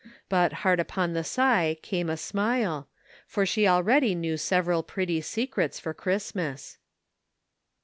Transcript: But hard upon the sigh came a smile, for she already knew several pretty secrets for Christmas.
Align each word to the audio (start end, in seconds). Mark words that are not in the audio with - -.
But 0.29 0.51
hard 0.65 0.79
upon 0.79 1.13
the 1.13 1.23
sigh 1.23 1.77
came 1.83 2.09
a 2.09 2.17
smile, 2.17 2.89
for 3.27 3.45
she 3.45 3.67
already 3.67 4.15
knew 4.15 4.35
several 4.35 4.81
pretty 4.81 5.21
secrets 5.21 5.79
for 5.79 5.93
Christmas. 5.93 6.79